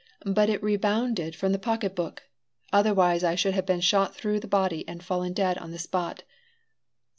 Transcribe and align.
But 0.25 0.49
it 0.49 0.63
rebounded 0.63 1.35
from 1.35 1.51
the 1.51 1.59
pocket 1.59 1.95
book; 1.95 2.23
otherwise, 2.73 3.23
I 3.23 3.35
should 3.35 3.53
have 3.53 3.67
been 3.67 3.81
shot 3.81 4.15
through 4.15 4.39
the 4.39 4.47
body 4.47 4.83
and 4.87 5.03
fallen 5.03 5.31
dead 5.31 5.59
on 5.59 5.69
the 5.69 5.77
spot. 5.77 6.23